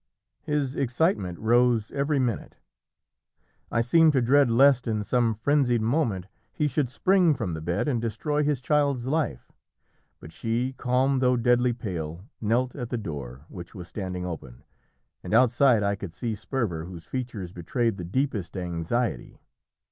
His 0.41 0.75
excitement 0.75 1.37
rose 1.37 1.91
every 1.91 2.17
minute. 2.17 2.55
I 3.71 3.81
seemed 3.81 4.13
to 4.13 4.21
dread 4.23 4.49
lest 4.49 4.87
in 4.87 5.03
some 5.03 5.35
frenzied 5.35 5.83
moment 5.83 6.25
he 6.51 6.67
should 6.67 6.89
spring 6.89 7.35
from 7.35 7.53
the 7.53 7.61
bed 7.61 7.87
and 7.87 8.01
destroy 8.01 8.41
his 8.43 8.61
child's 8.61 9.05
life. 9.05 9.51
But 10.19 10.31
she, 10.33 10.73
calm 10.73 11.19
though 11.19 11.37
deadly 11.37 11.73
pale, 11.73 12.25
knelt 12.41 12.73
at 12.75 12.89
the 12.89 12.97
door, 12.97 13.45
which 13.47 13.75
was 13.75 13.87
standing 13.87 14.25
open, 14.25 14.63
and 15.23 15.35
outside 15.35 15.83
I 15.83 15.93
could 15.95 16.13
see 16.13 16.33
Sperver, 16.33 16.85
whose 16.85 17.05
features 17.05 17.51
betrayed 17.51 17.97
the 17.97 18.03
deepest 18.03 18.57
anxiety. 18.57 19.39